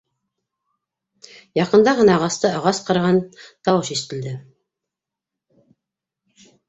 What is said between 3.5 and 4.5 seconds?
тауыш ишетелде.